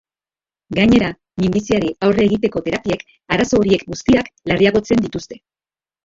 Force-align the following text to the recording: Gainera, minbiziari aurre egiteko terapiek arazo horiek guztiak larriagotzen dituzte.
Gainera, 0.75 1.09
minbiziari 1.41 1.91
aurre 2.07 2.25
egiteko 2.29 2.63
terapiek 2.67 3.03
arazo 3.37 3.59
horiek 3.61 3.85
guztiak 3.91 4.31
larriagotzen 4.53 5.05
dituzte. 5.09 5.39